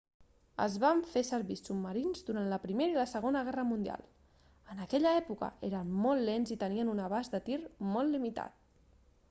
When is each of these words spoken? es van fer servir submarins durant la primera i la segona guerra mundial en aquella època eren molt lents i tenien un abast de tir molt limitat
es 0.63 0.75
van 0.83 1.01
fer 1.09 1.21
servir 1.27 1.57
submarins 1.59 2.23
durant 2.29 2.49
la 2.53 2.59
primera 2.63 2.93
i 2.95 2.97
la 3.01 3.05
segona 3.11 3.43
guerra 3.49 3.65
mundial 3.73 4.07
en 4.75 4.81
aquella 4.87 5.13
època 5.21 5.53
eren 5.71 5.95
molt 6.09 6.27
lents 6.31 6.57
i 6.59 6.61
tenien 6.67 6.93
un 6.95 7.03
abast 7.09 7.39
de 7.39 7.45
tir 7.51 7.63
molt 7.95 8.17
limitat 8.19 8.61